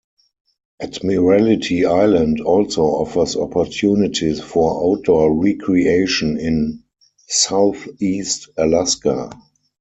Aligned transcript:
Admiralty 0.79 1.85
Island 1.85 2.41
also 2.41 2.81
offers 2.81 3.35
opportunities 3.37 4.41
for 4.41 4.83
outdoor 4.97 5.31
recreation 5.35 6.39
in 6.39 6.81
Southeast 7.27 8.49
Alaska. 8.57 9.29